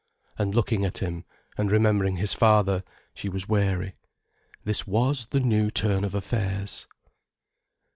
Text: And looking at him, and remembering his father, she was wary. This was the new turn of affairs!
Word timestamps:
And 0.35 0.55
looking 0.55 0.83
at 0.83 0.97
him, 0.97 1.25
and 1.59 1.69
remembering 1.69 2.15
his 2.15 2.33
father, 2.33 2.83
she 3.13 3.29
was 3.29 3.47
wary. 3.47 3.93
This 4.63 4.87
was 4.87 5.27
the 5.27 5.39
new 5.39 5.69
turn 5.69 6.03
of 6.03 6.15
affairs! 6.15 6.87